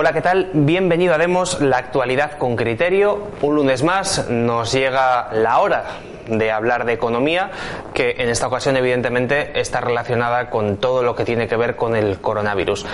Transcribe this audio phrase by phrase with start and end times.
[0.00, 0.50] Hola, ¿qué tal?
[0.52, 3.30] Bienvenido a Demos, la actualidad con criterio.
[3.42, 5.86] Un lunes más nos llega la hora
[6.28, 7.50] de hablar de economía,
[7.94, 11.96] que en esta ocasión evidentemente está relacionada con todo lo que tiene que ver con
[11.96, 12.86] el coronavirus.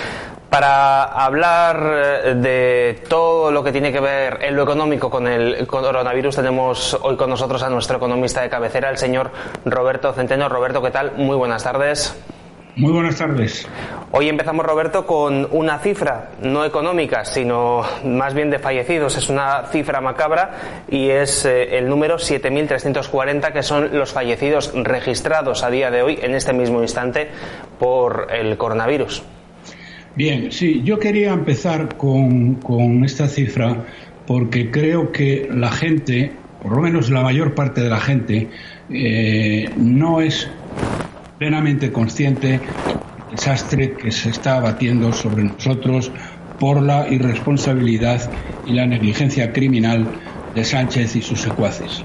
[0.49, 5.67] Para hablar eh, de todo lo que tiene que ver en lo económico con el
[5.67, 9.31] coronavirus, tenemos hoy con nosotros a nuestro economista de cabecera, el señor
[9.67, 10.49] Roberto Centeno.
[10.49, 11.13] Roberto, ¿qué tal?
[11.19, 12.17] Muy buenas tardes.
[12.77, 13.69] Muy buenas tardes.
[14.11, 19.17] Hoy empezamos, Roberto, con una cifra no económica, sino más bien de fallecidos.
[19.17, 25.63] Es una cifra macabra y es eh, el número 7.340, que son los fallecidos registrados
[25.63, 27.29] a día de hoy, en este mismo instante,
[27.79, 29.23] por el coronavirus.
[30.17, 32.59] Bien, sí, yo quería empezar con,
[33.05, 33.85] esta cifra
[34.27, 38.49] porque creo que la gente, por lo menos la mayor parte de la gente,
[38.91, 40.51] eh, no es
[41.45, 42.61] plenamente consciente del
[43.31, 46.11] desastre que se está abatiendo sobre nosotros
[46.59, 48.31] por la irresponsabilidad
[48.65, 50.07] y la negligencia criminal
[50.55, 52.03] de Sánchez y sus secuaces.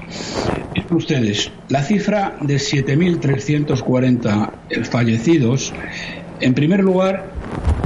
[0.75, 4.51] Miren ustedes, la cifra de 7.340
[4.91, 5.73] fallecidos,
[6.41, 7.31] en primer lugar,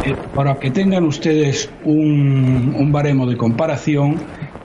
[0.06, 4.16] eh, para que tengan ustedes un, un baremo de comparación,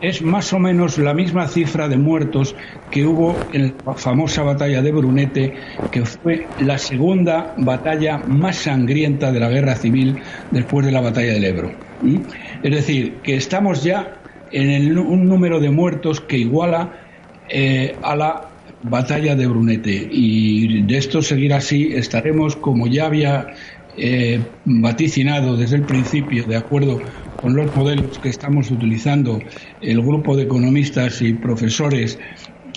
[0.00, 2.54] es más o menos la misma cifra de muertos
[2.90, 5.54] que hubo en la famosa batalla de Brunete,
[5.90, 10.18] que fue la segunda batalla más sangrienta de la guerra civil
[10.50, 11.72] después de la batalla del Ebro.
[12.62, 14.14] Es decir, que estamos ya
[14.52, 16.92] en un número de muertos que iguala
[17.48, 18.48] eh, a la
[18.82, 20.08] batalla de Brunete.
[20.10, 23.48] Y de esto seguir así, estaremos, como ya había
[23.98, 27.00] eh, vaticinado desde el principio, de acuerdo
[27.40, 29.40] con los modelos que estamos utilizando
[29.80, 32.18] el grupo de economistas y profesores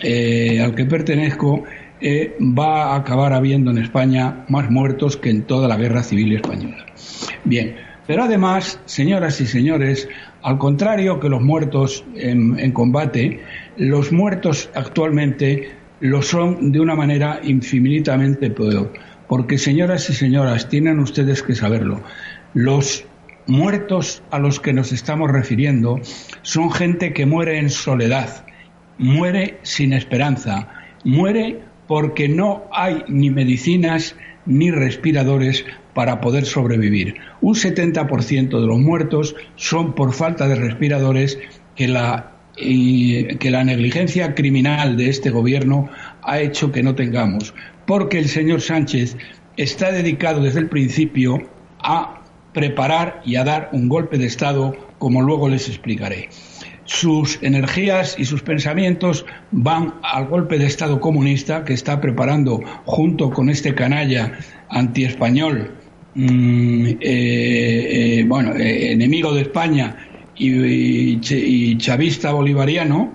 [0.03, 1.63] eh, al que pertenezco,
[1.99, 6.33] eh, va a acabar habiendo en España más muertos que en toda la guerra civil
[6.33, 6.85] española.
[7.43, 7.75] Bien,
[8.07, 10.09] pero además, señoras y señores,
[10.41, 13.41] al contrario que los muertos en, en combate,
[13.77, 18.91] los muertos actualmente lo son de una manera infinitamente peor.
[19.31, 22.01] Porque, señoras y señoras, tienen ustedes que saberlo,
[22.53, 23.05] los
[23.47, 26.01] muertos a los que nos estamos refiriendo
[26.41, 28.45] son gente que muere en soledad,
[28.97, 30.67] muere sin esperanza,
[31.05, 35.63] muere porque no hay ni medicinas ni respiradores
[35.93, 37.15] para poder sobrevivir.
[37.39, 41.39] Un 70% de los muertos son por falta de respiradores
[41.77, 45.89] que la, que la negligencia criminal de este gobierno
[46.21, 47.53] ha hecho que no tengamos,
[47.91, 49.18] porque el señor Sánchez
[49.57, 51.41] está dedicado desde el principio
[51.79, 52.22] a
[52.53, 56.29] preparar y a dar un golpe de Estado, como luego les explicaré.
[56.85, 63.29] Sus energías y sus pensamientos van al golpe de Estado comunista que está preparando junto
[63.29, 65.72] con este canalla antiespañol,
[66.16, 69.97] mm, eh, eh, bueno, eh, enemigo de España
[70.38, 71.19] y,
[71.78, 73.12] chavista bolivariano,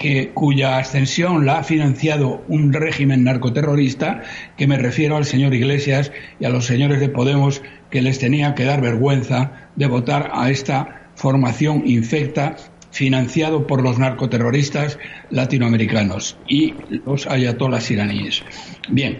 [0.00, 4.22] que, cuya ascensión la ha financiado un régimen narcoterrorista,
[4.56, 8.54] que me refiero al señor Iglesias y a los señores de Podemos que les tenía
[8.54, 12.56] que dar vergüenza de votar a esta formación infecta
[12.90, 16.74] financiado por los narcoterroristas latinoamericanos y
[17.04, 18.42] los ayatolas iraníes.
[18.88, 19.18] Bien,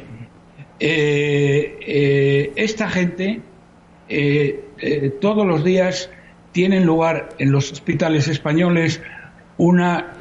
[0.81, 3.43] eh, eh, esta gente
[4.09, 6.09] eh, todos los días
[6.53, 9.03] tienen lugar en los hospitales españoles
[9.61, 10.15] una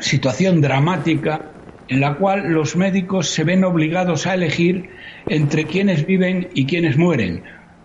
[0.00, 1.50] situación dramática
[1.88, 4.88] en la cual los médicos se ven obligados a elegir
[5.28, 7.42] entre quienes viven y quienes mueren,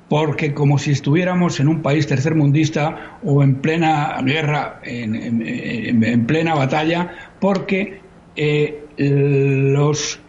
[0.08, 7.34] porque como si estuviéramos en un país tercermundista o en plena guerra, en, plena batalla,
[7.42, 8.00] porque
[8.38, 10.22] eh, los,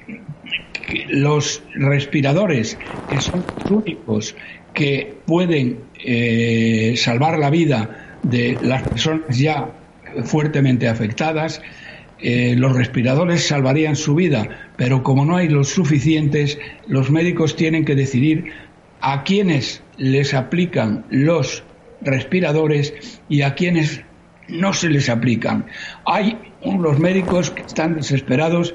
[1.10, 2.76] los respiradores,
[3.08, 4.34] que son los únicos
[4.74, 9.70] que pueden eh, salvar la vida de las personas ya
[10.24, 11.62] fuertemente afectadas,
[12.18, 17.84] eh, los respiradores salvarían su vida, pero como no hay los suficientes, los médicos tienen
[17.84, 18.52] que decidir
[19.00, 21.64] a quiénes les aplican los
[22.02, 24.02] respiradores y a quiénes
[24.48, 25.66] no se les aplican.
[26.04, 28.74] Hay unos médicos que están desesperados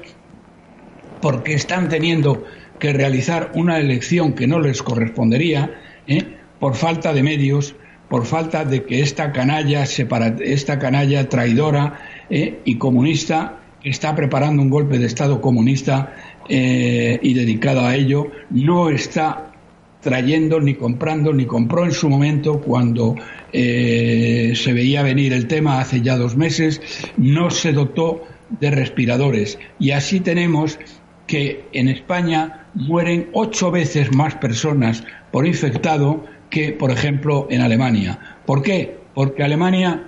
[1.20, 2.44] porque están teniendo
[2.78, 5.70] que realizar una elección que no les correspondería
[6.06, 6.24] ¿eh?
[6.58, 7.74] por falta de medios,
[8.08, 11.98] por falta de que esta canalla, esta canalla traidora
[12.30, 12.60] ¿eh?
[12.64, 16.14] y comunista que está preparando un golpe de Estado comunista
[16.48, 19.52] eh, y dedicado a ello, no está
[20.00, 23.16] trayendo ni comprando ni compró en su momento cuando
[23.52, 26.80] se veía venir el tema hace ya dos meses,
[27.16, 28.22] no se dotó
[28.60, 29.58] de respiradores.
[29.78, 30.78] Y así tenemos
[31.26, 38.18] que en España mueren ocho veces más personas por infectado que, por ejemplo, en Alemania.
[38.44, 38.96] ¿Por qué?
[39.14, 40.04] Porque Alemania,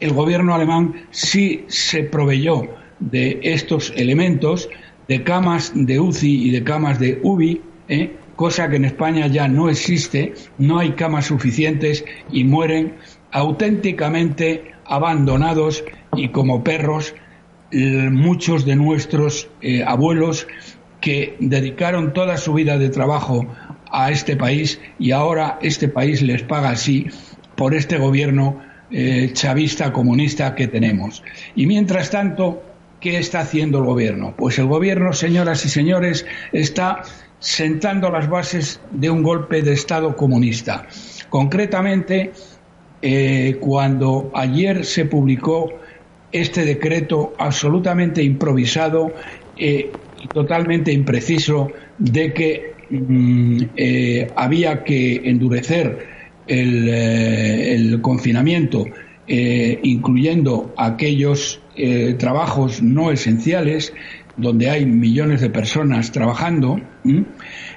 [0.00, 2.68] el gobierno alemán sí se proveyó
[3.00, 4.68] de estos elementos,
[5.08, 8.16] de camas de UCI y de camas de UBI, ¿eh?
[8.36, 12.94] cosa que en España ya no existe, no hay camas suficientes y mueren
[13.30, 17.14] auténticamente abandonados y como perros
[17.72, 20.46] muchos de nuestros eh, abuelos
[21.00, 23.46] que dedicaron toda su vida de trabajo
[23.92, 27.06] a este país y ahora este país les paga así
[27.56, 28.60] por este gobierno
[28.90, 31.22] eh, chavista comunista que tenemos.
[31.54, 32.62] Y mientras tanto,
[33.00, 34.34] ¿qué está haciendo el gobierno?
[34.36, 37.02] Pues el gobierno, señoras y señores, está
[37.38, 40.86] sentando las bases de un golpe de Estado comunista.
[41.28, 42.32] Concretamente,
[43.00, 45.72] eh, cuando ayer se publicó
[46.30, 49.12] este decreto absolutamente improvisado
[49.56, 49.90] eh,
[50.20, 51.68] y totalmente impreciso
[51.98, 56.06] de que mm, eh, había que endurecer
[56.46, 58.86] el, eh, confinamiento,
[59.26, 61.62] incluyendo aquellos
[62.18, 63.94] trabajos no esenciales
[64.36, 66.80] donde hay millones de personas trabajando.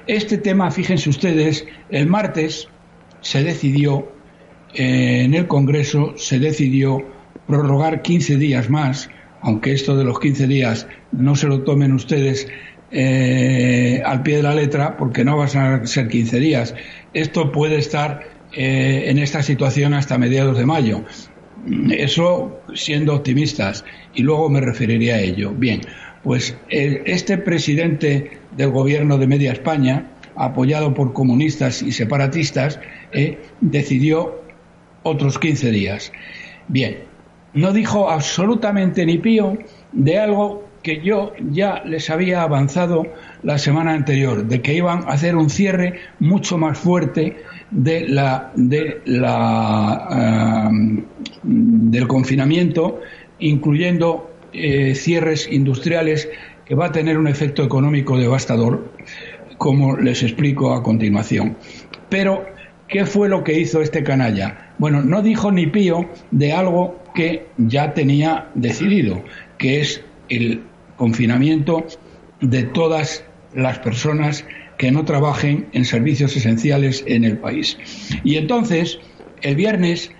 [0.08, 2.68] Este tema, fíjense ustedes, el martes
[3.22, 4.12] se decidió
[4.74, 7.06] en el Congreso, se decidió
[7.48, 9.10] prorrogar 15 días más,
[9.42, 12.48] aunque esto de los 15 días no se lo tomen ustedes
[12.98, 16.74] eh, al pie de la letra, porque no van a ser 15 días.
[17.14, 18.22] Esto puede estar
[18.54, 21.04] eh, en esta situación hasta mediados de mayo.
[21.90, 23.84] Eso siendo optimistas,
[24.14, 25.52] y luego me referiré a ello.
[25.52, 25.82] Bien,
[26.24, 32.80] pues eh, este presidente del gobierno de Media España, apoyado por comunistas y separatistas,
[33.60, 34.42] decidió
[35.04, 36.14] otros 15 días.
[36.70, 37.00] Bien,
[37.54, 39.58] no dijo absolutamente ni pío
[39.92, 43.08] de algo que yo ya les había avanzado
[43.42, 47.38] la semana anterior, de que iban a hacer un cierre mucho más fuerte
[47.72, 50.70] de la, de la,
[51.42, 53.02] del confinamiento,
[53.40, 56.30] incluyendo eh, cierres industriales
[56.66, 58.94] que va a tener un efecto económico devastador,
[59.58, 61.58] como les explico a continuación.
[62.10, 62.46] Pero,
[62.88, 64.76] ¿qué fue lo que hizo este canalla?
[64.78, 69.24] Bueno, no dijo ni pío de algo que ya tenía decidido,
[69.58, 70.62] que es el
[70.98, 71.86] confinamiento
[72.42, 74.46] de todas las personas
[74.78, 77.78] que no trabajen en servicios esenciales en el país.
[78.24, 79.00] Y entonces,
[79.42, 80.12] el viernes,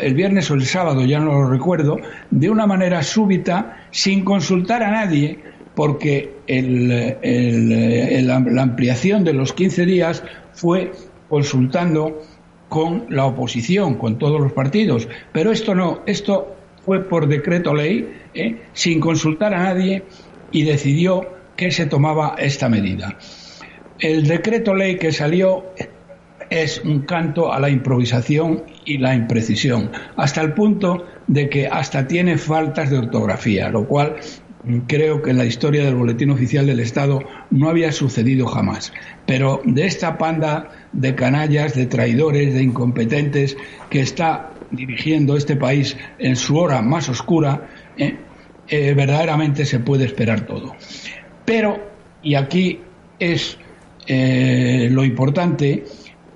[0.00, 1.98] el viernes o el sábado, ya no lo recuerdo,
[2.30, 5.38] de una manera súbita, sin consultar a nadie,
[5.74, 10.22] porque la ampliación de los 15 días
[10.52, 10.92] fue
[11.28, 12.22] consultando
[12.68, 15.08] con la oposición, con todos los partidos.
[15.32, 16.57] Pero esto no, esto
[16.88, 18.62] fue por decreto ley, ¿eh?
[18.72, 20.04] sin consultar a nadie,
[20.50, 21.20] y decidió
[21.54, 23.18] que se tomaba esta medida.
[23.98, 25.66] El decreto ley que salió
[26.48, 32.08] es un canto a la improvisación y la imprecisión, hasta el punto de que hasta
[32.08, 34.16] tiene faltas de ortografía, lo cual
[34.86, 38.94] creo que en la historia del Boletín Oficial del Estado no había sucedido jamás.
[39.26, 43.58] Pero de esta panda de canallas, de traidores, de incompetentes
[43.90, 48.16] que está dirigiendo este país en su hora más oscura, eh,
[48.68, 50.76] eh, verdaderamente se puede esperar todo.
[51.44, 51.90] Pero,
[52.22, 52.80] y aquí
[53.18, 53.58] es
[54.06, 55.84] eh, lo importante,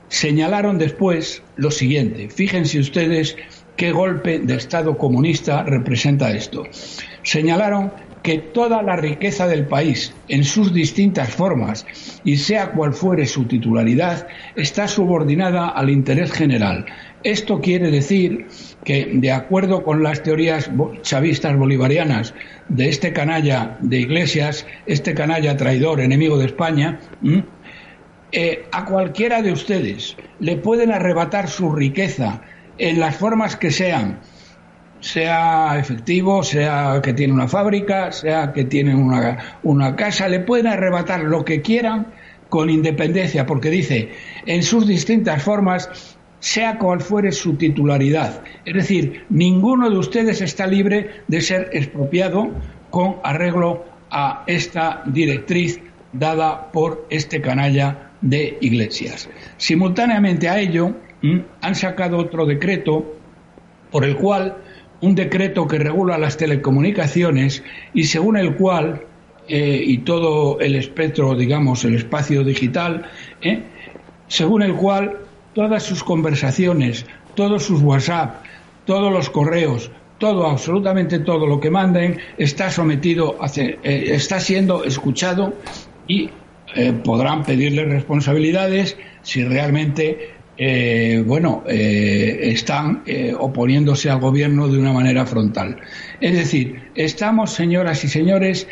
[0.08, 2.28] señalaron después lo siguiente.
[2.30, 3.36] Fíjense ustedes
[3.76, 6.64] qué golpe de Estado comunista representa esto.
[7.22, 11.86] Señalaron que toda la riqueza del país, en sus distintas formas,
[12.24, 16.86] y sea cual fuere su titularidad, está subordinada al interés general.
[17.24, 18.46] Esto quiere decir
[18.84, 20.70] que, de acuerdo con las teorías
[21.02, 22.34] chavistas bolivarianas
[22.68, 27.00] de este canalla de Iglesias, este canalla traidor, enemigo de España,
[28.32, 32.40] eh, a cualquiera de ustedes le pueden arrebatar su riqueza
[32.78, 34.20] en las formas que sean,
[35.02, 40.68] sea efectivo, sea que tiene una fábrica, sea que tiene una, una casa, le pueden
[40.68, 42.06] arrebatar lo que quieran
[42.48, 44.10] con independencia, porque dice,
[44.46, 48.42] en sus distintas formas, sea cual fuere su titularidad.
[48.64, 52.50] Es decir, ninguno de ustedes está libre de ser expropiado
[52.90, 55.80] con arreglo a esta directriz
[56.12, 59.28] dada por este canalla de iglesias.
[59.56, 60.94] Simultáneamente a ello,
[61.60, 63.16] han sacado otro decreto
[63.92, 64.56] por el cual,
[65.02, 69.02] un decreto que regula las telecomunicaciones y según el cual,
[69.48, 73.10] eh, y todo el espectro, digamos, el espacio digital,
[73.42, 73.62] eh,
[74.28, 75.18] según el cual
[75.54, 77.04] todas sus conversaciones,
[77.34, 78.42] todos sus WhatsApp,
[78.86, 84.84] todos los correos, todo, absolutamente todo lo que manden está sometido, a, eh, está siendo
[84.84, 85.52] escuchado
[86.06, 86.30] y
[86.74, 93.02] eh, podrán pedirle responsabilidades si realmente, eh, bueno, están
[93.38, 95.78] oponiéndose al gobierno de una manera frontal.
[96.20, 98.68] Es decir, estamos, señoras y señores,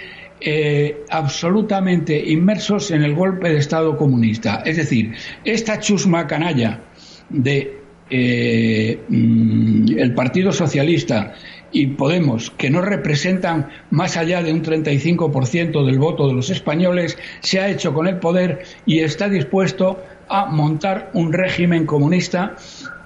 [1.10, 4.62] absolutamente inmersos en el golpe de Estado comunista.
[4.64, 6.80] Es decir, esta chusma canalla
[7.28, 7.80] de
[8.12, 11.34] eh, mm, el Partido Socialista
[11.70, 17.16] y Podemos, que no representan más allá de un 35% del voto de los españoles,
[17.38, 22.54] se ha hecho con el poder y está dispuesto a montar un régimen comunista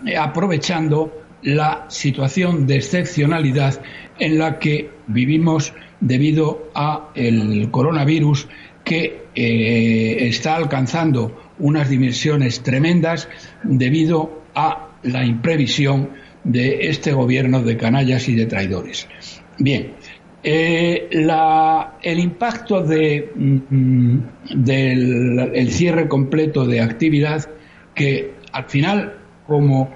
[0.07, 3.81] eh, aprovechando la situación de excepcionalidad
[4.19, 8.47] en la que vivimos debido a el coronavirus
[8.85, 13.28] que eh, está alcanzando unas dimensiones tremendas
[13.62, 16.11] debido a la imprevisión
[16.45, 19.09] de este gobierno de canallas y de traidores.
[19.59, 19.95] Bien,
[20.45, 21.09] eh,
[22.03, 24.19] el impacto de, mm,
[24.57, 27.49] del cierre completo de actividad
[27.95, 29.15] que al final,
[29.47, 29.91] como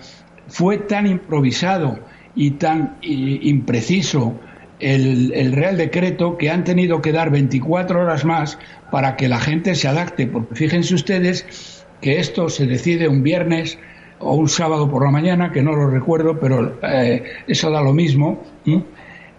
[0.48, 1.98] fue tan improvisado
[2.34, 4.40] y tan impreciso
[4.80, 8.58] el, el, Real Decreto que han tenido que dar 24 horas más
[8.90, 13.78] para que la gente se adapte, porque fíjense ustedes que esto se decide un viernes
[14.20, 17.92] o un sábado por la mañana, que no lo recuerdo, pero eh, eso da lo
[17.92, 18.42] mismo.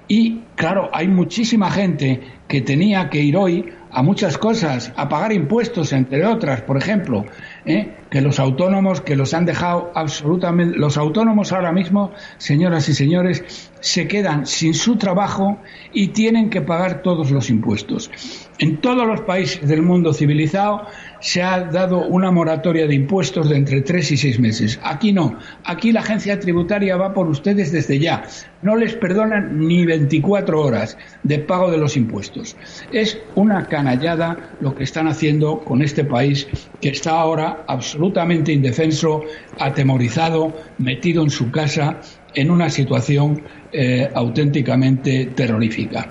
[0.10, 5.32] Y claro, hay muchísima gente que tenía que ir hoy a muchas cosas, a pagar
[5.34, 7.25] impuestos, entre otras, por ejemplo,
[7.66, 7.96] ¿eh?
[8.10, 13.72] que los autónomos que los han dejado absolutamente, los autónomos ahora mismo, señoras y señores,
[13.82, 15.60] se quedan sin su trabajo
[15.94, 18.10] y tienen que pagar todos los impuestos.
[18.58, 20.88] En todos los países del mundo civilizado
[21.22, 24.80] se ha dado una moratoria de impuestos de entre tres y seis meses.
[24.84, 25.38] Aquí no.
[25.64, 28.24] Aquí la agencia tributaria va por ustedes desde ya.
[28.62, 32.56] No les perdonan ni 24 horas de pago de los impuestos.
[32.92, 36.48] Es una canallada lo que están haciendo con este país
[36.82, 39.24] que está ahora absolutamente indefenso,
[39.60, 42.02] atemorizado, metido en su casa
[42.34, 46.10] en una situación eh, auténticamente terrorífica.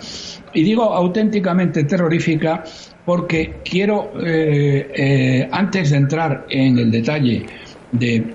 [0.54, 2.64] Y digo auténticamente terrorífica
[3.04, 7.46] porque quiero, eh, eh, antes de entrar en el detalle
[7.92, 8.34] de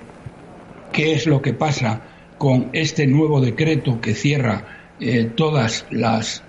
[0.92, 2.02] qué es lo que pasa
[2.38, 4.64] con este nuevo decreto que cierra
[5.00, 6.42] eh, todas las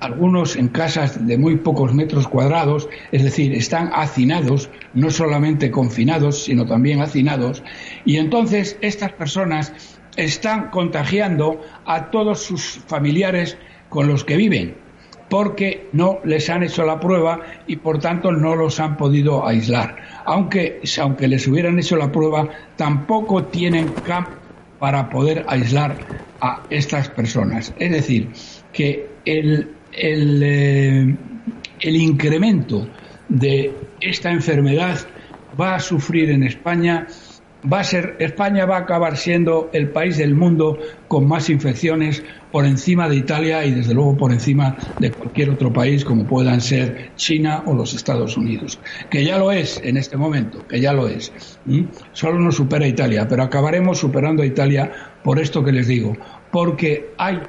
[0.00, 6.44] algunos en casas de muy pocos metros cuadrados, es decir, están hacinados, no solamente confinados,
[6.44, 7.62] sino también hacinados,
[8.04, 9.72] y entonces estas personas
[10.16, 13.56] están contagiando a todos sus familiares
[13.88, 14.76] con los que viven,
[15.28, 19.96] porque no les han hecho la prueba y por tanto no los han podido aislar.
[20.24, 23.94] Aunque, aunque les hubieran hecho la prueba, tampoco tienen
[24.78, 25.96] para poder aislar
[26.40, 27.74] a estas personas.
[27.78, 28.30] Es decir,
[28.72, 31.16] que el, el, eh,
[31.80, 32.88] el incremento
[33.28, 34.98] de esta enfermedad
[35.58, 37.06] va a sufrir en España
[37.72, 42.22] va a ser España va a acabar siendo el país del mundo con más infecciones
[42.50, 46.60] por encima de Italia y desde luego por encima de cualquier otro país como puedan
[46.60, 50.92] ser China o los Estados Unidos, que ya lo es en este momento, que ya
[50.92, 51.32] lo es.
[52.12, 56.16] Solo nos supera Italia, pero acabaremos superando a Italia por esto que les digo,
[56.50, 57.40] porque hay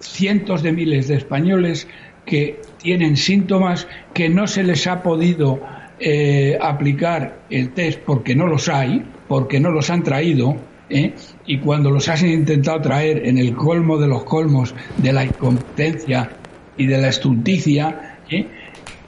[0.00, 1.88] cientos de miles de españoles
[2.24, 5.60] que tienen síntomas que no se les ha podido
[5.98, 10.56] eh, aplicar el test porque no los hay, porque no los han traído,
[10.90, 11.14] ¿eh?
[11.46, 16.30] y cuando los has intentado traer en el colmo de los colmos de la incompetencia
[16.76, 18.46] y de la estulticia, ¿eh?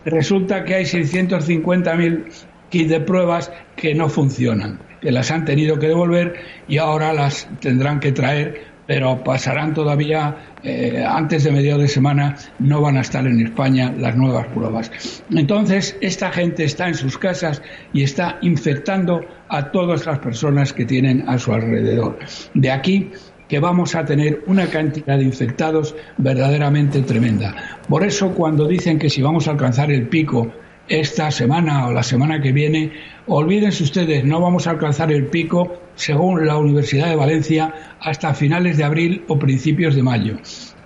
[0.05, 2.25] resulta que hay 650.000
[2.71, 6.35] kits de pruebas que no funcionan, que las han tenido que devolver
[6.69, 12.35] y ahora las tendrán que traer pero pasarán todavía eh, antes de mediados de semana,
[12.59, 14.91] no van a estar en España las nuevas pruebas.
[15.31, 20.87] Entonces, esta gente está en sus casas y está infectando a todas las personas que
[20.87, 22.19] tienen a su alrededor.
[22.55, 23.13] De aquí
[23.47, 27.79] que vamos a tener una cantidad de infectados verdaderamente tremenda.
[27.89, 30.53] Por eso cuando dicen que si vamos a alcanzar el pico
[30.89, 32.91] esta semana o la semana que viene,
[33.29, 38.79] olvídense ustedes, no vamos a alcanzar el pico, según la Universidad de Valencia, hasta finales
[38.79, 40.39] de abril o principios de mayo.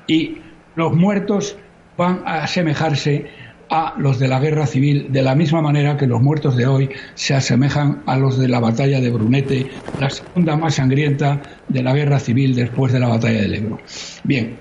[0.09, 0.39] Y
[0.75, 1.57] los muertos
[1.97, 3.27] van a asemejarse
[3.71, 6.91] a los de la guerra civil, de la misma manera que los muertos de hoy
[7.15, 11.95] se asemejan a los de la batalla de Brunete, la segunda más sangrienta de la
[11.95, 13.79] guerra civil después de la batalla del Ebro.
[14.25, 14.57] Bien,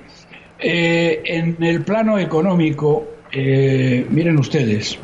[0.59, 4.99] eh, en el plano económico, eh, miren ustedes,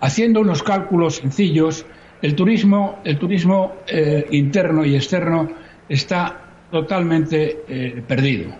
[0.00, 1.86] haciendo unos cálculos sencillos,
[2.22, 5.48] el turismo, el turismo eh, interno y externo
[5.88, 8.52] está totalmente eh, perdido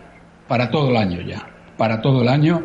[0.48, 2.64] para todo el año ya, para todo el año,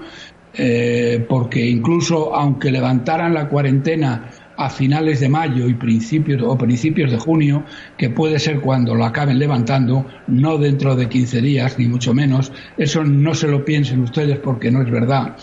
[1.27, 7.17] porque incluso aunque levantaran la cuarentena a finales de mayo y principios o principios de
[7.17, 7.63] junio,
[7.97, 12.51] que puede ser cuando lo acaben levantando, no dentro de 15 días, ni mucho menos.
[12.77, 15.35] Eso no se lo piensen ustedes porque no es verdad.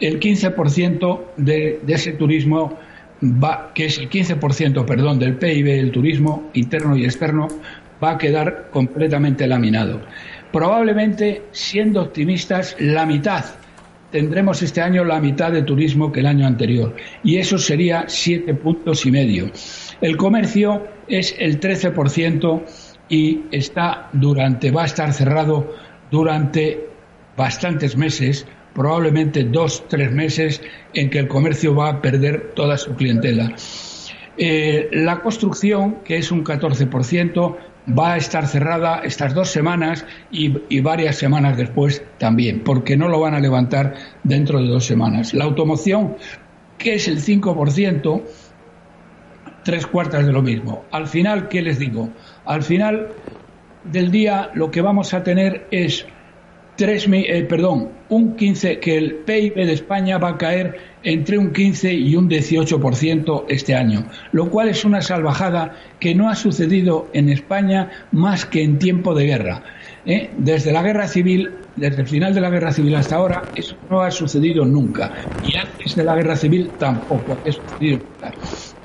[0.00, 2.78] El 15% de, de ese turismo
[3.24, 7.48] va, que es el 15%, perdón, del PIB, el turismo interno y externo,
[8.02, 10.00] va a quedar completamente laminado.
[10.52, 13.44] Probablemente, siendo optimistas, la mitad
[14.14, 18.54] tendremos este año la mitad de turismo que el año anterior y eso sería siete
[18.54, 19.50] puntos y medio.
[20.00, 22.62] El comercio es el 13%
[23.08, 25.74] y está durante va a estar cerrado
[26.12, 26.86] durante
[27.36, 30.60] bastantes meses, probablemente dos, tres meses
[30.92, 33.54] en que el comercio va a perder toda su clientela.
[34.36, 37.56] Eh, la construcción, que es un 14%,
[37.86, 43.20] va a estar cerrada estas dos semanas y, varias semanas después también, porque no lo
[43.20, 45.34] van a levantar dentro de dos semanas.
[45.34, 46.16] La automoción,
[46.78, 48.22] que es el 5%,
[49.64, 50.84] tres cuartas de lo mismo.
[50.90, 52.10] Al final, ¿qué les digo?
[52.44, 53.08] Al final
[53.84, 56.06] del día lo que vamos a tener es
[56.76, 61.92] eh, perdón, un 15, que el PIB de España va a caer entre un 15
[61.92, 67.28] y un 18% este año, lo cual es una salvajada que no ha sucedido en
[67.28, 69.62] España más que en tiempo de guerra.
[70.06, 70.30] ¿eh?
[70.38, 74.00] Desde la guerra civil, desde el final de la guerra civil hasta ahora, eso no
[74.00, 75.12] ha sucedido nunca.
[75.46, 78.32] Y antes de la guerra civil tampoco ha sucedido nunca.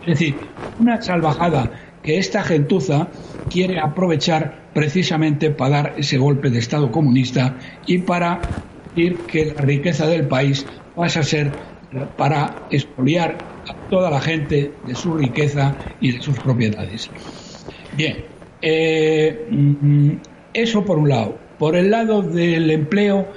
[0.02, 0.36] Es decir,
[0.80, 1.72] una salvajada
[2.04, 3.08] que esta gentuza
[3.50, 8.40] quiere aprovechar precisamente para dar ese golpe de Estado comunista y para
[8.96, 11.52] decir que la riqueza del país pasa a ser
[12.18, 17.10] para expoliar a toda la gente de su riqueza y de sus propiedades.
[17.96, 18.26] Bien,
[18.62, 20.12] eh, mm,
[20.54, 21.40] eso por un lado.
[21.58, 23.28] Por el lado del empleo,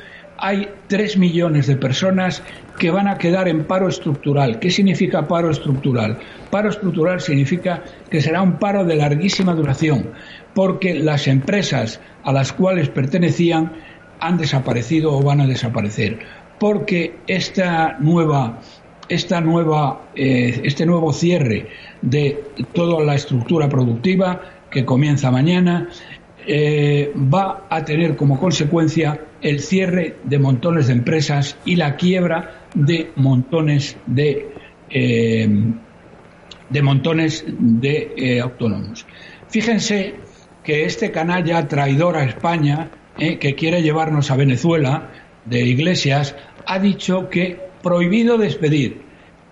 [0.42, 2.42] hay tres millones de personas
[2.78, 4.58] que van a quedar en paro estructural.
[4.58, 6.18] ¿Qué significa paro estructural?
[6.50, 10.10] Paro estructural significa que será un paro de larguísima duración,
[10.52, 13.72] porque las empresas a las cuales pertenecían
[14.20, 16.18] han desaparecido o van a desaparecer
[16.62, 18.60] porque esta nueva,
[19.08, 21.66] esta nueva, eh, este nuevo cierre
[22.02, 22.40] de
[22.72, 25.88] toda la estructura productiva que comienza mañana
[26.46, 32.66] eh, va a tener como consecuencia el cierre de montones de empresas y la quiebra
[32.74, 34.48] de montones de,
[34.90, 35.48] eh,
[36.70, 39.06] de montones de autónomos.
[39.48, 40.14] Fíjense
[40.64, 45.10] que este canalla traidor a España, que quiere llevarnos a Venezuela,
[45.44, 46.34] de Iglesias,
[46.66, 49.02] ha dicho que prohibido despedir.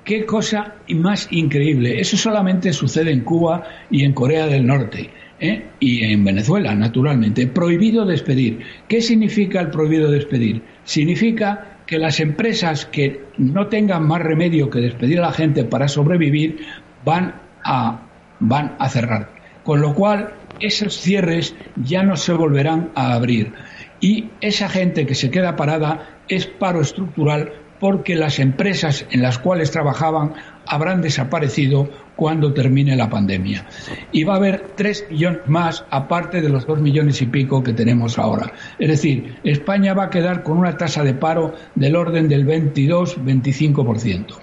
[0.04, 2.00] Qué cosa más increíble.
[2.00, 5.10] Eso solamente sucede en Cuba y en Corea del Norte.
[5.40, 5.64] ¿Eh?
[5.80, 7.46] y en Venezuela, naturalmente.
[7.46, 8.60] Prohibido despedir.
[8.86, 10.62] ¿Qué significa el prohibido despedir?
[10.84, 15.88] Significa que las empresas que no tengan más remedio que despedir a la gente para
[15.88, 16.60] sobrevivir
[17.04, 18.06] van a,
[18.38, 19.30] van a cerrar.
[19.64, 23.52] Con lo cual, esos cierres ya no se volverán a abrir.
[24.00, 29.38] Y esa gente que se queda parada es paro estructural porque las empresas en las
[29.38, 30.34] cuales trabajaban
[30.70, 33.66] habrán desaparecido cuando termine la pandemia.
[34.12, 37.72] Y va a haber tres millones más aparte de los dos millones y pico que
[37.72, 38.52] tenemos ahora.
[38.78, 44.36] Es decir, España va a quedar con una tasa de paro del orden del 22-25%.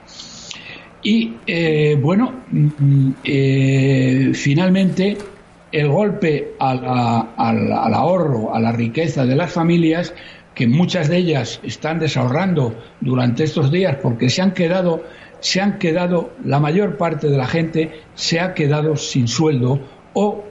[1.03, 5.17] Y eh, bueno, mm, eh, finalmente
[5.71, 6.83] el golpe al
[7.93, 10.13] ahorro, a la riqueza de las familias
[10.57, 15.03] que muchas de ellas están desahorrando durante estos días porque se han quedado,
[15.39, 19.80] se han quedado, la mayor parte de la gente se ha quedado sin sueldo
[20.13, 20.43] o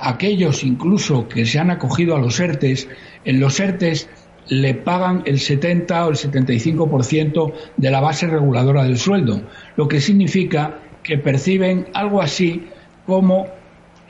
[0.00, 2.88] aquellos incluso que se han acogido a los ERTES,
[3.24, 4.08] en los ERTES
[4.48, 9.42] le pagan el 70 o el 75% de la base reguladora del sueldo,
[9.76, 12.68] lo que significa que perciben algo así
[13.06, 13.46] como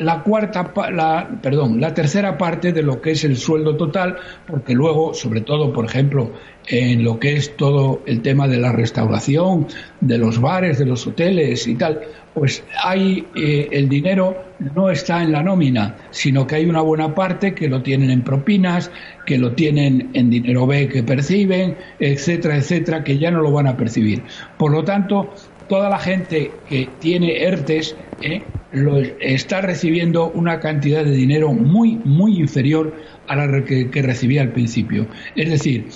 [0.03, 4.75] la cuarta, la, perdón, la tercera parte de lo que es el sueldo total, porque
[4.75, 6.33] luego, sobre todo, por ejemplo,
[6.67, 9.67] en lo que es todo el tema de la restauración,
[10.01, 12.01] de los bares, de los hoteles y tal,
[12.35, 17.15] pues hay eh, el dinero no está en la nómina, sino que hay una buena
[17.15, 18.91] parte que lo tienen en propinas,
[19.27, 23.67] que lo tienen en dinero B que perciben, etcétera, etcétera, que ya no lo van
[23.67, 24.23] a percibir.
[24.57, 25.35] Por lo tanto,
[25.69, 32.01] toda la gente que tiene ERTES eh, lo, está recibiendo una cantidad de dinero muy,
[32.05, 32.95] muy inferior
[33.29, 35.07] a la que, recibía al principio.
[35.37, 35.87] Es decir,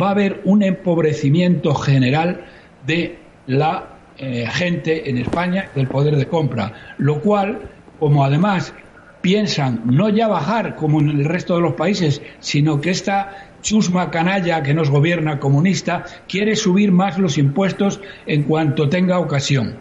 [0.00, 2.46] va a haber un empobrecimiento general
[2.86, 8.74] de la eh, gente en España del poder de compra, lo cual, como además
[9.20, 14.10] piensan no ya bajar como en el resto de los países, sino que esta chusma
[14.12, 19.78] canalla que nos gobierna comunista quiere subir más los impuestos en cuanto tenga ocasión.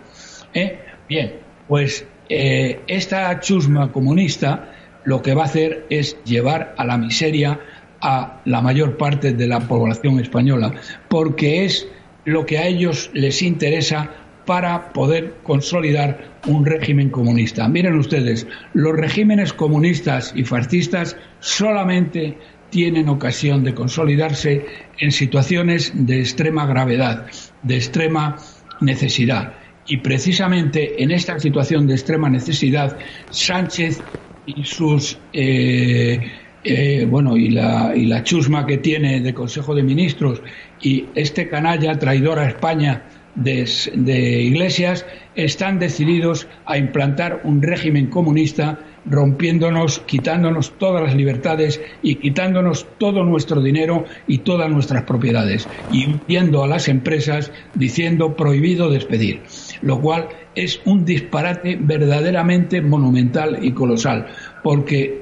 [0.54, 0.80] ¿Eh?
[1.08, 1.34] Bien,
[1.68, 4.72] pues eh, esta chusma comunista
[5.06, 7.60] lo que va a hacer es llevar a la miseria
[8.02, 10.74] a la mayor parte de la población española,
[11.08, 11.88] porque es
[12.26, 14.10] lo que a ellos les interesa
[14.46, 17.68] para poder consolidar un régimen comunista.
[17.68, 22.38] Miren ustedes, los regímenes comunistas y fascistas solamente
[22.70, 24.66] tienen ocasión de consolidarse
[25.00, 27.28] en situaciones de extrema gravedad,
[27.64, 28.38] de extrema
[28.82, 29.54] necesidad.
[29.88, 32.98] Y precisamente en esta situación de extrema necesidad,
[33.30, 34.02] Sánchez
[34.46, 36.20] y sus eh,
[36.64, 40.42] eh, bueno y la, y la chusma que tiene de Consejo de Ministros
[40.82, 43.04] y este canalla traidor a España
[43.36, 51.80] de, de Iglesias están decididos a implantar un régimen comunista rompiéndonos, quitándonos todas las libertades
[52.02, 58.36] y quitándonos todo nuestro dinero y todas nuestras propiedades, y viendo a las empresas diciendo
[58.36, 59.42] prohibido despedir,
[59.86, 64.26] lo cual es un disparate verdaderamente monumental y colosal,
[64.64, 65.22] porque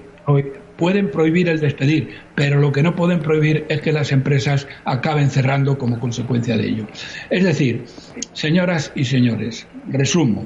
[0.77, 5.29] pueden prohibir el despedir, pero lo que no pueden prohibir es que las empresas acaben
[5.29, 6.87] cerrando como consecuencia de ello.
[7.29, 7.83] Es decir,
[8.31, 10.45] señoras y señores, resumo,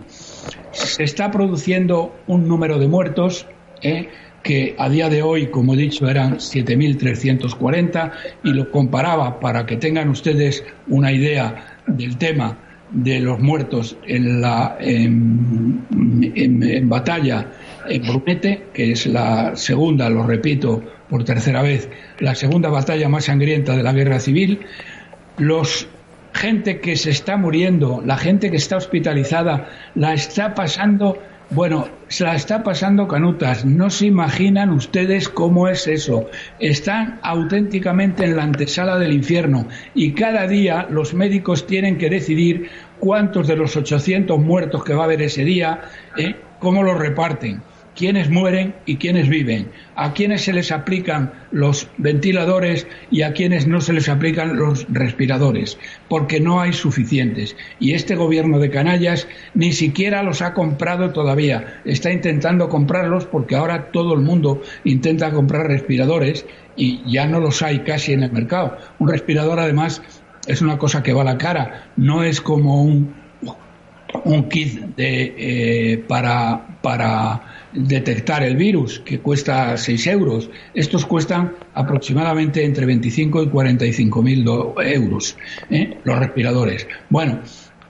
[0.72, 3.46] se está produciendo un número de muertos
[3.84, 4.10] ¿eh?
[4.42, 8.12] que a día de hoy, como he dicho, eran 7.340
[8.44, 14.42] y lo comparaba para que tengan ustedes una idea del tema de los muertos en
[14.42, 15.84] la en,
[16.34, 17.48] en batalla
[17.90, 23.26] en Brunete, que es la segunda, lo repito por tercera vez, la segunda batalla más
[23.26, 24.60] sangrienta de la guerra civil,
[25.38, 25.88] los
[26.34, 31.18] gente que se está muriendo, la gente que está hospitalizada, la está pasando,
[31.50, 33.64] bueno, se la está pasando canutas.
[33.64, 36.30] No se imaginan ustedes cómo es eso.
[36.60, 42.70] Están auténticamente en la antesala del infierno y cada día los médicos tienen que decidir
[43.00, 45.82] cuántos de los 800 muertos que va a haber ese día,
[46.18, 47.62] eh, cómo los reparten
[47.98, 53.68] quiénes mueren y quiénes viven, a quiénes se les aplican los ventiladores y a quiénes
[53.68, 57.58] no se les aplican los respiradores, porque no hay suficientes.
[57.80, 61.82] Y este gobierno de canallas ni siquiera los ha comprado todavía.
[61.86, 67.64] Está intentando comprarlos porque ahora todo el mundo intenta comprar respiradores y ya no los
[67.64, 68.78] hay casi en el mercado.
[69.00, 70.04] Un respirador además
[70.46, 73.16] es una cosa que va a la cara, no es como un,
[74.24, 80.50] un kit de, eh, para, para detectar el virus, que cuesta 6 euros.
[80.74, 84.46] Estos cuestan aproximadamente entre 25 y 45 mil
[84.84, 85.38] euros,
[85.70, 85.98] ¿eh?
[86.04, 86.88] los respiradores.
[87.10, 87.40] Bueno,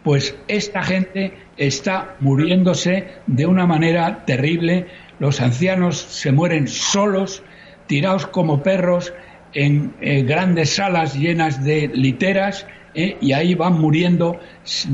[0.03, 4.87] pues esta gente está muriéndose de una manera terrible.
[5.19, 7.43] los ancianos se mueren solos,
[7.87, 9.13] tirados como perros
[9.53, 13.15] en eh, grandes salas llenas de literas ¿eh?
[13.21, 14.39] y ahí van muriendo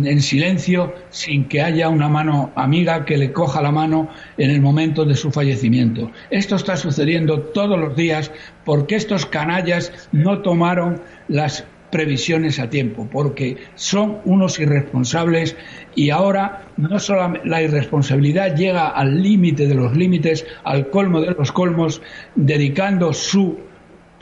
[0.04, 4.62] en silencio sin que haya una mano amiga que le coja la mano en el
[4.62, 6.12] momento de su fallecimiento.
[6.30, 8.32] Esto está sucediendo todos los días
[8.66, 15.56] porque estos canallas no tomaron las previsiones a tiempo, porque son unos irresponsables
[15.96, 21.36] y ahora no solo la irresponsabilidad llega al límite de los límites, al colmo de
[21.38, 22.02] los colmos,
[22.36, 23.60] dedicando su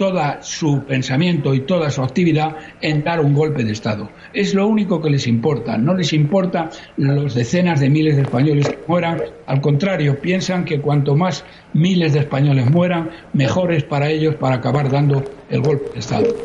[0.01, 4.09] toda su pensamiento y toda su actividad en dar un golpe de Estado.
[4.33, 5.77] Es lo único que les importa.
[5.77, 9.21] No les importa los decenas de miles de españoles que mueran.
[9.45, 14.55] Al contrario, piensan que cuanto más miles de españoles mueran, mejor es para ellos para
[14.55, 16.35] acabar dando el golpe de Estado.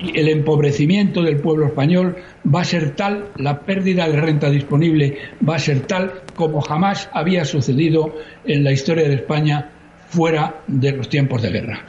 [0.00, 5.18] Y el empobrecimiento del pueblo español va a ser tal, la pérdida de renta disponible
[5.46, 9.70] va a ser tal como jamás había sucedido en la historia de España
[10.08, 11.84] fuera de los tiempos de guerra.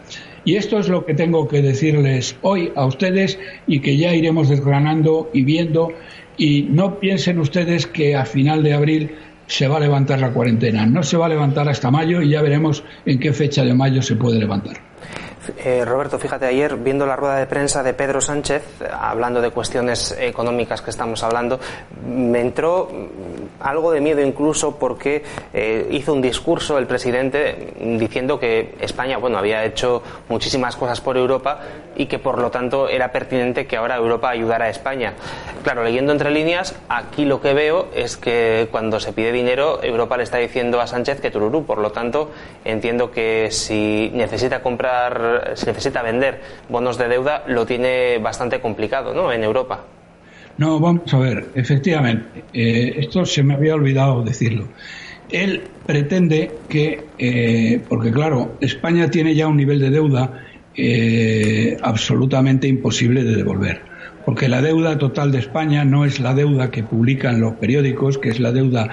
[0.45, 4.49] Y esto es lo que tengo que decirles hoy a ustedes y que ya iremos
[4.49, 5.93] desgranando y viendo.
[6.37, 9.11] Y no piensen ustedes que a final de abril
[9.47, 10.85] se va a levantar la cuarentena.
[10.85, 14.01] No se va a levantar hasta mayo y ya veremos en qué fecha de mayo
[14.01, 14.92] se puede levantar.
[15.57, 20.15] Eh, Roberto, fíjate, ayer viendo la rueda de prensa de Pedro Sánchez, hablando de cuestiones
[20.19, 21.59] económicas que estamos hablando,
[22.07, 22.89] me entró
[23.59, 29.37] algo de miedo incluso porque eh, hizo un discurso el presidente diciendo que España, bueno,
[29.37, 31.59] había hecho muchísimas cosas por Europa
[31.95, 35.13] y que por lo tanto era pertinente que ahora Europa ayudara a España.
[35.63, 40.17] Claro, leyendo entre líneas, aquí lo que veo es que cuando se pide dinero, Europa
[40.17, 42.31] le está diciendo a Sánchez que tururú, por lo tanto,
[42.65, 49.13] entiendo que si necesita comprar si necesita vender bonos de deuda, lo tiene bastante complicado,
[49.13, 49.31] ¿no?
[49.31, 49.81] En Europa.
[50.57, 54.67] No, vamos a ver, efectivamente, eh, esto se me había olvidado decirlo.
[55.31, 60.43] Él pretende que, eh, porque claro, España tiene ya un nivel de deuda
[60.75, 63.81] eh, absolutamente imposible de devolver,
[64.25, 68.29] porque la deuda total de España no es la deuda que publican los periódicos, que
[68.29, 68.89] es la deuda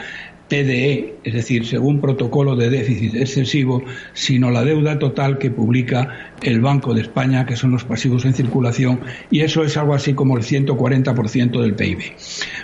[0.50, 6.60] TDE, es decir, según protocolo de déficit excesivo, sino la deuda total que publica el
[6.60, 10.36] Banco de España, que son los pasivos en circulación, y eso es algo así como
[10.36, 11.98] el 140% del PIB.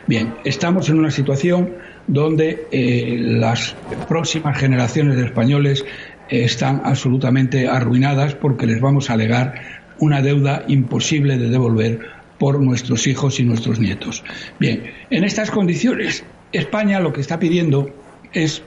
[0.09, 1.74] Bien, estamos en una situación
[2.09, 3.76] donde eh, las
[4.09, 5.85] próximas generaciones de españoles
[6.28, 9.54] están absolutamente arruinadas porque les vamos a alegar
[9.98, 12.00] una deuda imposible de devolver
[12.38, 14.24] por nuestros hijos y nuestros nietos.
[14.58, 17.90] Bien, en estas condiciones España lo que está pidiendo
[18.32, 18.62] es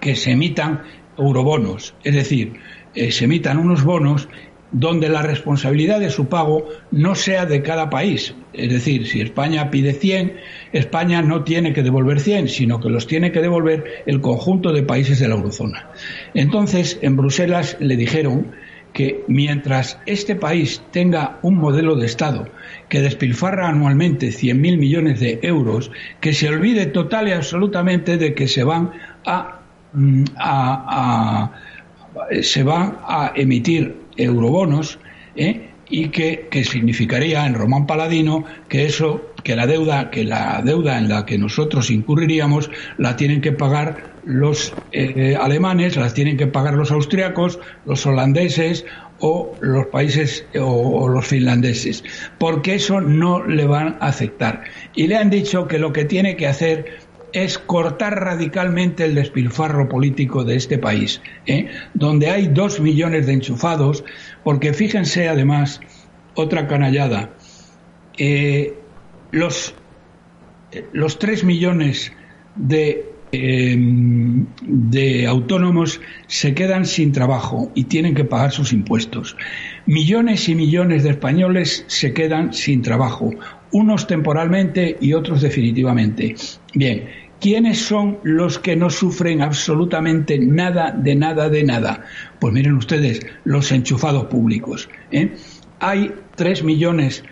[0.00, 0.82] que se emitan
[1.16, 2.54] eurobonos, es decir,
[2.94, 4.28] eh, se emitan unos bonos
[4.72, 8.34] donde la responsabilidad de su pago no sea de cada país.
[8.52, 10.34] Es decir, si España pide 100,
[10.72, 14.82] España no tiene que devolver 100, sino que los tiene que devolver el conjunto de
[14.82, 15.88] países de la eurozona.
[16.34, 18.52] Entonces, en Bruselas le dijeron
[18.92, 22.48] que mientras este país tenga un modelo de Estado
[22.88, 28.48] que despilfarra anualmente 100.000 millones de euros, que se olvide total y absolutamente de que
[28.48, 28.92] se van
[29.26, 29.60] a,
[29.92, 30.24] mm,
[32.42, 34.98] se van a emitir eurobonos
[35.36, 35.70] ¿eh?
[35.88, 40.98] y que, que, significaría en Román Paladino que eso que la deuda que la deuda
[40.98, 46.46] en la que nosotros incurriríamos la tienen que pagar los eh, alemanes, las tienen que
[46.46, 48.84] pagar los austriacos, los holandeses
[49.20, 52.04] o los países o, los finlandeses,
[52.38, 54.64] porque eso no le van a aceptar.
[54.94, 59.88] Y le han dicho que lo que tiene que hacer es cortar radicalmente el despilfarro
[59.88, 61.68] político de este país, ¿eh?
[61.94, 64.04] donde hay dos millones de enchufados,
[64.44, 65.80] porque fíjense además
[66.34, 67.30] otra canallada,
[68.16, 68.74] eh,
[69.30, 69.74] los,
[70.92, 72.12] los tres millones
[72.56, 79.36] de Em, de autónomos se quedan sin trabajo y tienen que pagar sus impuestos.
[79.84, 83.34] Millones y millones de españoles se quedan sin trabajo,
[83.70, 86.36] unos temporalmente y otros definitivamente.
[86.72, 87.04] Bien,
[87.40, 92.04] ¿quiénes son los que no sufren absolutamente nada, de nada, de nada?
[92.38, 94.88] Pues miren ustedes, los enchufados públicos.
[95.10, 95.34] ¿eh?
[95.80, 97.24] Hay tres millones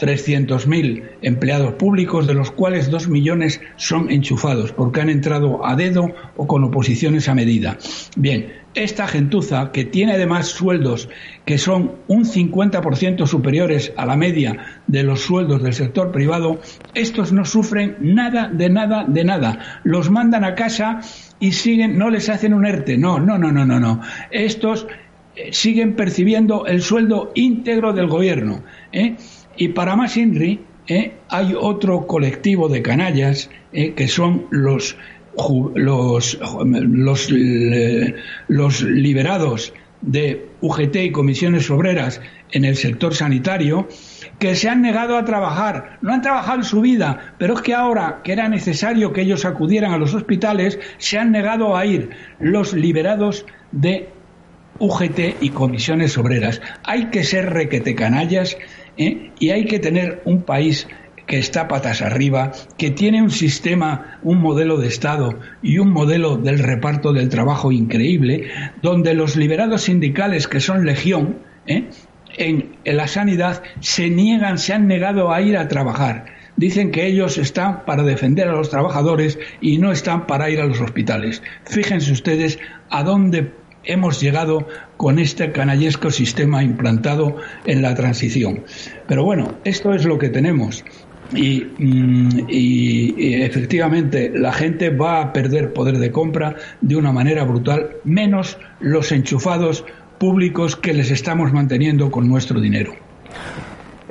[0.00, 6.12] 300.000 empleados públicos, de los cuales 2 millones son enchufados porque han entrado a dedo
[6.36, 7.78] o con oposiciones a medida.
[8.16, 11.08] Bien, esta gentuza, que tiene además sueldos
[11.44, 16.60] que son un 50% superiores a la media de los sueldos del sector privado,
[16.94, 19.80] estos no sufren nada, de nada, de nada.
[19.82, 21.00] Los mandan a casa
[21.40, 24.00] y siguen, no les hacen un ERTE, no, no, no, no, no, no.
[24.30, 24.86] Estos
[25.34, 28.62] eh, siguen percibiendo el sueldo íntegro del gobierno.
[28.92, 29.16] ¿eh?
[29.56, 34.96] Y para más Inri, eh, hay otro colectivo de canallas eh, que son los
[35.74, 37.28] los, los,
[38.48, 42.20] los liberados de UGT y comisiones obreras
[42.52, 43.88] en el sector sanitario
[44.38, 47.74] que se han negado a trabajar, no han trabajado en su vida, pero es que
[47.74, 52.10] ahora que era necesario que ellos acudieran a los hospitales, se han negado a ir
[52.38, 54.08] los liberados de
[54.78, 56.62] UGT y comisiones obreras.
[56.84, 58.56] Hay que ser requete canallas
[59.00, 59.30] ¿eh?
[59.40, 60.86] y hay que tener un país
[61.26, 66.36] que está patas arriba, que tiene un sistema, un modelo de Estado y un modelo
[66.36, 68.50] del reparto del trabajo increíble,
[68.82, 71.88] donde los liberados sindicales, que son legión, ¿eh?
[72.36, 76.26] en, la sanidad, se niegan, se han negado a ir a trabajar.
[76.56, 80.66] Dicen que ellos están para defender a los trabajadores y no están para ir a
[80.66, 81.42] los hospitales.
[81.64, 82.58] Fíjense ustedes
[82.90, 83.52] a dónde
[83.84, 84.66] hemos llegado
[84.96, 88.64] con este canallesco sistema implantado en la transición.
[89.06, 90.84] Pero bueno, esto es lo que tenemos.
[91.32, 97.90] Mm, y, efectivamente la gente va a perder poder de compra de una manera brutal,
[98.04, 99.84] menos los enchufados
[100.18, 102.94] públicos que les estamos manteniendo con nuestro dinero.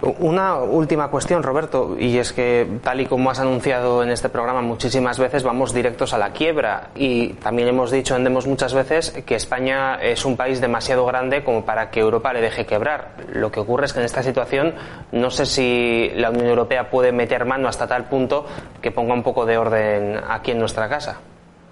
[0.02, 4.62] Una última cuestión, Roberto, y es que tal y como has anunciado en este programa
[4.62, 6.90] muchísimas veces, vamos directos a la quiebra.
[6.96, 11.44] Y también hemos dicho en Demos muchas veces que España es un país demasiado grande
[11.44, 13.16] como para que Europa le deje quebrar.
[13.34, 14.74] Lo que ocurre es que en esta situación
[15.12, 18.46] no sé si la Unión Europea puede meter mano hasta tal punto
[18.82, 21.20] que ponga un poco de orden aquí en nuestra casa.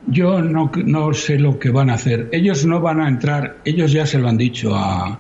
[0.08, 2.30] Yo no, sé lo que van a hacer.
[2.32, 5.18] Ellos no van a entrar, ellos ya se lo han dicho a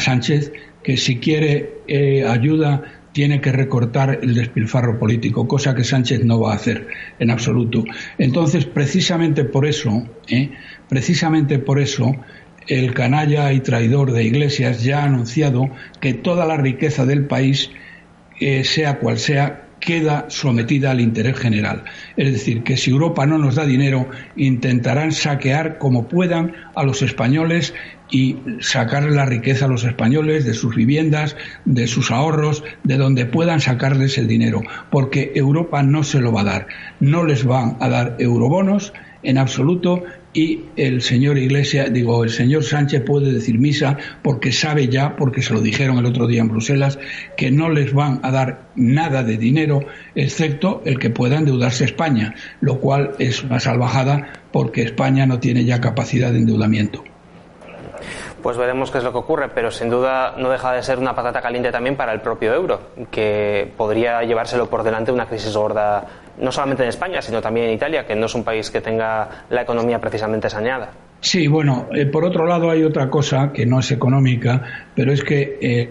[0.00, 0.52] Sánchez,
[0.88, 6.40] que si quiere eh, ayuda tiene que recortar el despilfarro político, cosa que Sánchez no
[6.40, 6.86] va a hacer
[7.18, 7.84] en absoluto.
[8.16, 10.50] Entonces, precisamente por eso, ¿eh?
[10.88, 12.16] precisamente por eso,
[12.66, 15.68] el canalla y traidor de Iglesias ya ha anunciado
[16.00, 17.70] que toda la riqueza del país,
[18.40, 21.84] eh, sea cual sea, queda sometida al interés general.
[22.16, 27.02] Es decir, que si Europa no nos da dinero, intentarán saquear como puedan a los
[27.02, 27.74] españoles
[28.10, 33.26] y sacar la riqueza a los españoles de sus viviendas, de sus ahorros, de donde
[33.26, 36.66] puedan sacarles el dinero, porque Europa no se lo va a dar.
[37.00, 42.62] No les van a dar eurobonos en absoluto y el señor Iglesias, digo, el señor
[42.62, 46.48] Sánchez puede decir misa porque sabe ya, porque se lo dijeron el otro día en
[46.48, 46.98] Bruselas,
[47.36, 49.80] que no les van a dar nada de dinero
[50.14, 55.64] excepto el que pueda endeudarse España, lo cual es una salvajada porque España no tiene
[55.64, 57.02] ya capacidad de endeudamiento.
[58.42, 61.14] Pues veremos qué es lo que ocurre, pero sin duda no deja de ser una
[61.14, 66.06] patata caliente también para el propio euro, que podría llevárselo por delante una crisis gorda,
[66.40, 69.44] no solamente en España, sino también en Italia, que no es un país que tenga
[69.50, 70.90] la economía precisamente saneada.
[71.20, 75.24] Sí, bueno, eh, por otro lado hay otra cosa que no es económica, pero es
[75.24, 75.88] que eh,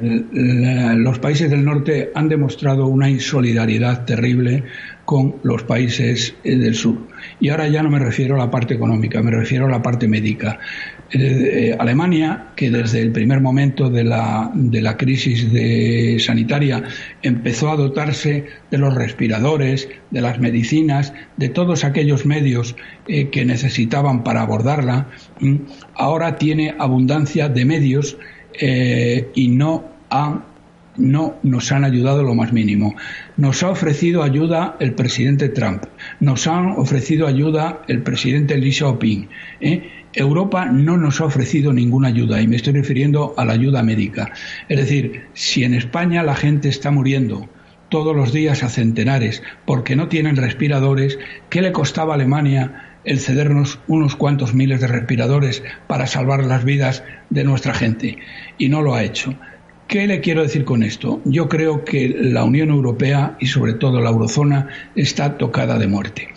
[0.95, 4.63] los países del norte han demostrado una insolidaridad terrible
[5.03, 6.97] con los países eh, del sur.
[7.41, 10.07] Y ahora ya no me refiero a la parte económica, me refiero a la parte
[10.07, 10.59] médica.
[11.09, 16.83] Eh, Alemania, que desde el primer momento de la, de la crisis de sanitaria
[17.21, 22.75] empezó a dotarse de los respiradores, de las medicinas, de todos aquellos medios
[23.07, 25.07] eh, que necesitaban para abordarla,
[25.93, 28.17] ahora tiene abundancia de medios
[28.59, 29.97] eh, y no
[30.97, 32.95] no nos han ayudado lo más mínimo.
[33.37, 35.83] Nos ha ofrecido ayuda el presidente Trump,
[36.19, 39.29] nos han ofrecido ayuda el presidente Xi Jinping.
[40.17, 44.31] Europa no nos ha ofrecido ninguna ayuda y me estoy refiriendo a la ayuda médica.
[44.67, 47.47] Es decir, si en España la gente está muriendo
[47.89, 53.19] todos los días a centenares porque no tienen respiradores, ¿qué le costaba a Alemania el
[53.19, 58.17] cedernos unos cuantos miles de respiradores para salvar las vidas de nuestra gente?
[58.57, 59.35] Y no lo ha hecho.
[59.87, 61.21] ¿Qué le quiero decir con esto?
[61.25, 66.29] Yo creo que la Unión Europea y sobre todo la eurozona está tocada de muerte.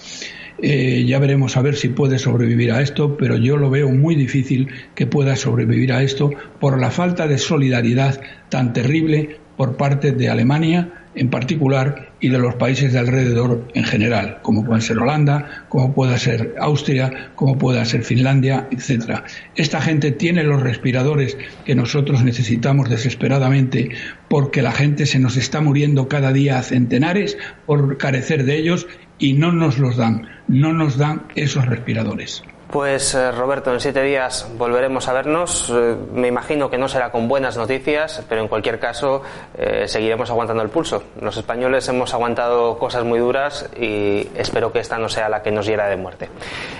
[0.63, 4.15] Eh, ya veremos a ver si puede sobrevivir a esto, pero yo lo veo muy
[4.15, 8.21] difícil que pueda sobrevivir a esto por la falta de solidaridad
[8.51, 13.85] tan terrible por parte de Alemania en particular y de los países de alrededor en
[13.85, 19.25] general, como puede ser Holanda, como pueda ser Austria, como pueda ser Finlandia, etcétera.
[19.57, 23.91] Esta gente tiene los respiradores que nosotros necesitamos desesperadamente
[24.29, 27.37] porque la gente se nos está muriendo cada día a centenares
[27.67, 28.87] por carecer de ellos
[29.21, 32.43] y no nos los dan, no nos dan esos respiradores.
[32.71, 35.73] Pues eh, Roberto, en siete días volveremos a vernos.
[35.75, 39.23] Eh, me imagino que no será con buenas noticias, pero en cualquier caso
[39.59, 41.03] eh, seguiremos aguantando el pulso.
[41.21, 45.51] Los españoles hemos aguantado cosas muy duras y espero que esta no sea la que
[45.51, 46.29] nos hiera de muerte.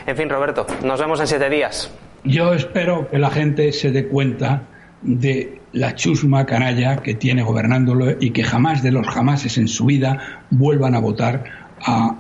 [0.07, 1.91] En fin, Roberto, nos vemos en siete días.
[2.23, 4.63] Yo espero que la gente se dé cuenta
[5.03, 9.87] de la chusma canalla que tiene gobernándolo y que jamás de los jamases en su
[9.87, 11.45] vida vuelvan a votar
[11.85, 12.15] a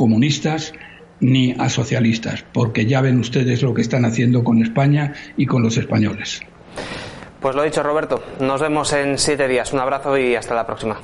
[0.00, 0.72] comunistas
[1.20, 5.62] ni a socialistas, porque ya ven ustedes lo que están haciendo con España y con
[5.62, 6.40] los españoles.
[7.38, 9.74] Pues lo dicho, Roberto, nos vemos en siete días.
[9.74, 10.98] Un abrazo y hasta la próxima.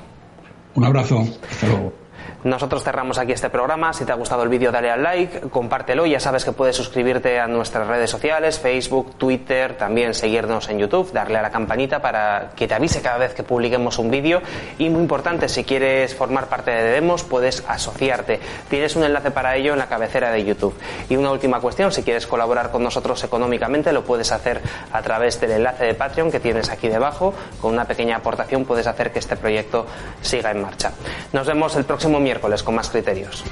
[0.75, 2.06] Un abrazo, hasta luego.
[2.45, 3.93] Nosotros cerramos aquí este programa.
[3.93, 6.07] Si te ha gustado el vídeo, dale al like, compártelo.
[6.07, 11.12] Ya sabes que puedes suscribirte a nuestras redes sociales, Facebook, Twitter, también seguirnos en YouTube,
[11.12, 14.43] darle a la campanita para que te avise cada vez que publiquemos un vídeo.
[14.79, 18.41] Y muy importante, si quieres formar parte de Demos, puedes asociarte.
[18.68, 20.74] Tienes un enlace para ello en la cabecera de YouTube.
[21.09, 24.61] Y una última cuestión, si quieres colaborar con nosotros económicamente, lo puedes hacer
[24.93, 27.35] a través del enlace de Patreon que tienes aquí debajo.
[27.61, 29.87] Con una pequeña aportación puedes hacer que este proyecto
[30.20, 30.93] siga en marcha.
[31.33, 31.85] Nos vemos el
[32.21, 33.45] miércoles con más criterios.